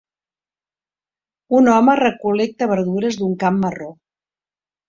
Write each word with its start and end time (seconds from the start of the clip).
Un 1.59 1.69
home 1.75 1.95
recol·lecta 2.01 2.71
verdures 2.75 3.21
d'un 3.21 3.39
camp 3.45 3.63
marró. 3.67 3.95